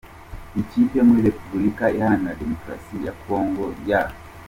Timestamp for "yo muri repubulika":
0.99-1.83